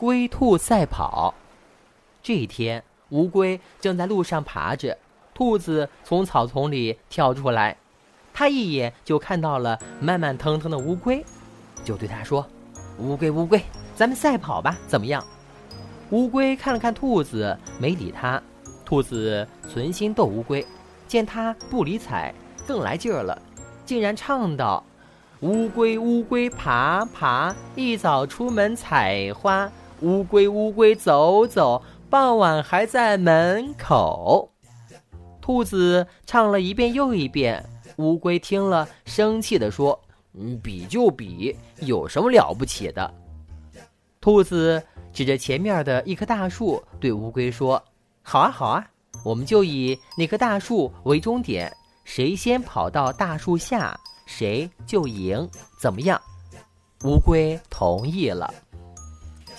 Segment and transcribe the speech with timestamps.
[0.00, 1.34] 龟兔赛跑。
[2.22, 4.96] 这一天，乌龟正在路上爬着，
[5.34, 7.76] 兔子从草丛里跳出来，
[8.32, 11.22] 它一眼就看到了慢慢腾腾的乌龟，
[11.84, 12.46] 就对它说
[12.96, 13.62] ：“乌龟，乌龟，
[13.94, 15.22] 咱们赛跑吧，怎么样？”
[16.12, 18.42] 乌龟看了看兔子，没理它。
[18.86, 20.66] 兔子存心逗乌龟，
[21.06, 22.34] 见它不理睬，
[22.66, 23.38] 更来劲儿了，
[23.84, 24.82] 竟然唱道
[25.40, 29.70] ：“乌龟乌龟爬爬，一早出门采花。
[30.02, 34.50] 乌龟乌龟走走，傍晚还在门口。”
[35.40, 37.64] 兔子唱了一遍又一遍，
[37.96, 39.98] 乌龟听了，生气地说
[40.34, 43.12] ：“嗯，比就比，有什么了不起的？”
[44.20, 44.82] 兔子
[45.12, 47.82] 指着前面的一棵大树，对乌龟说。
[48.22, 48.86] 好啊，好啊，
[49.24, 51.74] 我们就以那棵大树为终点，
[52.04, 55.48] 谁先跑到大树下，谁就赢，
[55.80, 56.20] 怎么样？
[57.04, 58.52] 乌龟同意了。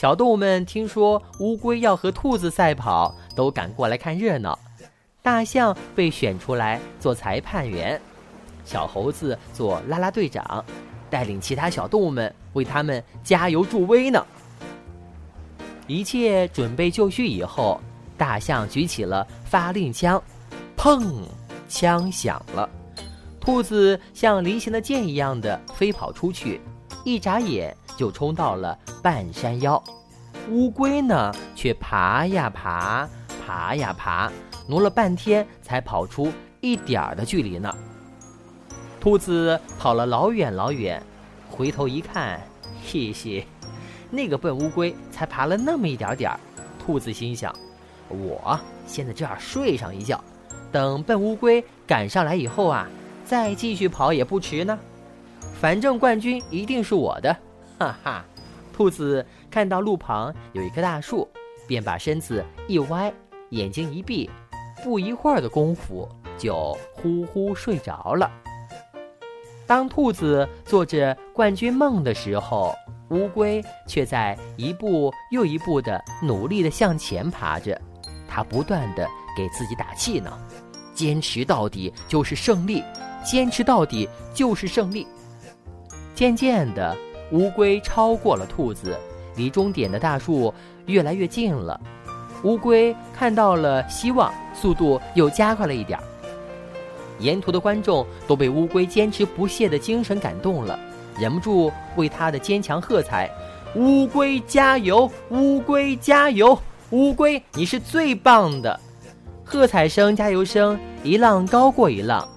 [0.00, 4.58] 小动物们听说乌龟要和兔子赛跑，都赶过来看热闹。
[5.20, 8.00] 大象被选出来做裁判员，
[8.64, 10.64] 小猴子做啦啦队长，
[11.10, 14.26] 带领其他小动物们为他们加油助威呢。
[15.86, 17.78] 一切准备就绪以后。
[18.16, 20.22] 大象举起了发令枪，
[20.78, 21.12] 砰！
[21.68, 22.66] 枪响了。
[23.38, 26.58] 兔子像离弦的箭一样的飞跑出去，
[27.04, 29.82] 一眨眼就冲到了半山腰。
[30.50, 33.08] 乌龟呢，却爬呀爬，
[33.46, 34.30] 爬呀爬，
[34.66, 37.72] 挪了半天才跑出一点儿的距离呢。
[39.00, 41.02] 兔子跑了老远老远，
[41.50, 42.40] 回头一看，
[42.84, 43.46] 嘿嘿，
[44.10, 46.40] 那个笨乌龟才爬了那么一点点儿。
[46.78, 47.54] 兔子心想。
[48.08, 50.22] 我先在这儿睡上一觉，
[50.72, 52.88] 等笨乌龟赶上来以后啊，
[53.24, 54.76] 再继续跑也不迟呢。
[55.60, 57.36] 反正冠军一定是我的，
[57.78, 58.24] 哈哈！
[58.72, 61.28] 兔子看到路旁有一棵大树，
[61.68, 63.12] 便把身子一歪，
[63.50, 64.30] 眼睛一闭，
[64.82, 68.30] 不一会儿的功夫就呼呼睡着了。
[69.66, 72.74] 当兔子做着冠军梦的时候，
[73.10, 77.78] 乌龟却在一步又一步的努力的向前爬着。
[78.26, 79.06] 它不断的
[79.36, 80.32] 给自己打气呢，
[80.94, 82.82] 坚持到底就是胜利，
[83.22, 85.06] 坚持到底就是胜利。
[86.20, 86.94] 渐渐的，
[87.32, 88.94] 乌龟超过了兔子，
[89.36, 90.52] 离终点的大树
[90.84, 91.80] 越来越近了。
[92.42, 96.04] 乌龟看到了希望，速度又加快了一点儿。
[97.20, 100.78] 沿途的观众都被乌龟坚持不懈的精神感动了，
[101.18, 103.30] 忍不住为他的坚强喝彩
[103.74, 105.10] ：“乌龟加油！
[105.30, 106.58] 乌龟加油！”
[106.92, 108.78] 乌龟，你是最棒的！
[109.42, 112.28] 喝彩声、加油声一浪高过一浪，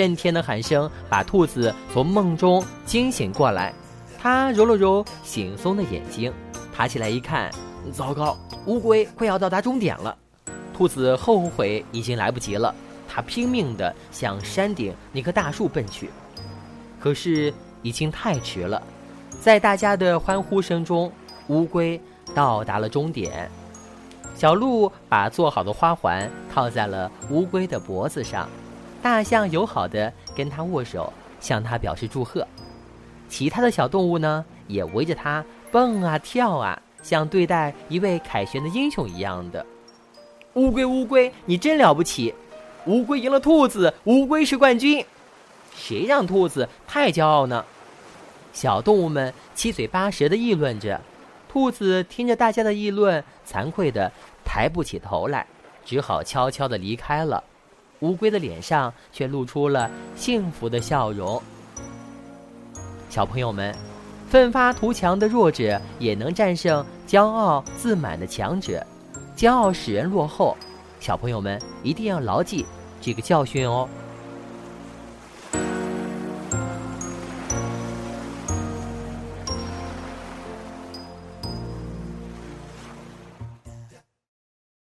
[0.00, 3.70] 震天的喊声把兔子从梦中惊醒过来。
[4.18, 6.32] 他揉了揉惺忪的眼睛，
[6.74, 7.50] 爬起来一看，
[7.92, 8.34] 糟糕，
[8.64, 10.16] 乌龟快要到达终点了。
[10.72, 12.74] 兔子后悔已经来不及了，
[13.06, 16.08] 他拼命地向山顶那棵大树奔去，
[16.98, 18.82] 可是已经太迟了。
[19.38, 21.12] 在大家的欢呼声中，
[21.48, 22.00] 乌龟
[22.34, 23.50] 到达了终点。
[24.34, 28.48] 小鹿把做好的花环套在了乌龟的脖子上，
[29.02, 32.46] 大象友好的跟它握手，向它表示祝贺。
[33.28, 39.64] 其他的小动物呢，也围着它蹦啊跳啊，像对待一位凯旋的英雄一样的。
[40.54, 42.34] 乌龟，乌龟，你真了不起！
[42.86, 45.04] 乌龟赢了兔子，乌龟是冠军。
[45.74, 47.64] 谁让兔子太骄傲呢？
[48.52, 51.00] 小动物们七嘴八舌的议论着。
[51.48, 54.10] 兔子听着大家的议论，惭愧的
[54.44, 55.46] 抬不起头来，
[55.84, 57.42] 只好悄悄的离开了。
[58.00, 61.40] 乌龟的脸上却露出了幸福的笑容。
[63.08, 63.74] 小朋友们，
[64.28, 68.86] 奋发图强的弱者也能战胜骄傲自满的强者，
[69.36, 70.56] 骄傲使人落后。
[71.00, 72.64] 小朋友们一定要牢记
[73.00, 73.88] 这个教训哦。